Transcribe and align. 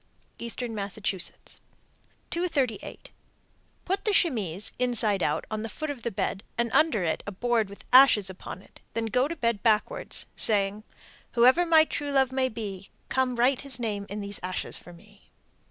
Eastern 0.39 0.73
Massachusetts. 0.73 1.61
238. 2.31 3.11
Put 3.85 4.03
the 4.03 4.13
chemise, 4.13 4.71
inside 4.79 5.21
out, 5.21 5.45
on 5.51 5.61
the 5.61 5.69
foot 5.69 5.91
of 5.91 6.01
the 6.01 6.09
bed 6.09 6.43
and 6.57 6.71
under 6.73 7.03
it 7.03 7.21
a 7.27 7.31
board 7.31 7.69
with 7.69 7.85
ashes 7.93 8.27
upon 8.27 8.63
it; 8.63 8.79
then 8.95 9.05
go 9.05 9.27
to 9.27 9.35
bed 9.35 9.61
backwards, 9.61 10.25
saying, 10.35 10.83
Whoever 11.33 11.67
my 11.67 11.85
true 11.85 12.09
love 12.09 12.31
may 12.31 12.49
be, 12.49 12.89
Come 13.09 13.35
write 13.35 13.61
his 13.61 13.79
name 13.79 14.07
in 14.09 14.21
these 14.21 14.39
ashes 14.41 14.75
for 14.75 14.91
me. 14.91 15.29